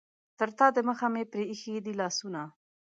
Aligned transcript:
تر 0.37 0.49
تا 0.57 0.65
دمخه 0.75 1.07
مې 1.13 1.23
پرې 1.31 1.43
ایښي 1.51 1.73
دي 1.85 1.93
لاسونه. 1.99 2.41